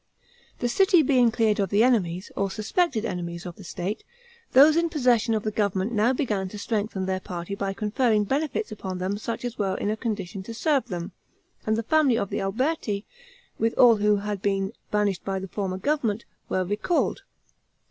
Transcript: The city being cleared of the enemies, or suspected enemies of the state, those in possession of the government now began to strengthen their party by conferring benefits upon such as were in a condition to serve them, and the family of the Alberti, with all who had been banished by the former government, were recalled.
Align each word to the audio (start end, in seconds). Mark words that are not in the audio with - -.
The 0.57 0.67
city 0.67 1.03
being 1.03 1.29
cleared 1.29 1.59
of 1.59 1.69
the 1.69 1.83
enemies, 1.83 2.31
or 2.35 2.49
suspected 2.49 3.05
enemies 3.05 3.45
of 3.45 3.55
the 3.55 3.63
state, 3.63 4.03
those 4.53 4.75
in 4.75 4.89
possession 4.89 5.35
of 5.35 5.43
the 5.43 5.51
government 5.51 5.91
now 5.91 6.11
began 6.11 6.49
to 6.49 6.57
strengthen 6.57 7.05
their 7.05 7.19
party 7.19 7.53
by 7.53 7.73
conferring 7.73 8.23
benefits 8.23 8.71
upon 8.71 9.15
such 9.19 9.45
as 9.45 9.59
were 9.59 9.77
in 9.77 9.91
a 9.91 9.95
condition 9.95 10.41
to 10.41 10.55
serve 10.55 10.87
them, 10.87 11.11
and 11.67 11.77
the 11.77 11.83
family 11.83 12.17
of 12.17 12.31
the 12.31 12.41
Alberti, 12.41 13.05
with 13.59 13.75
all 13.75 13.97
who 13.97 14.15
had 14.15 14.41
been 14.41 14.73
banished 14.89 15.23
by 15.23 15.37
the 15.37 15.47
former 15.47 15.77
government, 15.77 16.25
were 16.49 16.65
recalled. 16.65 17.21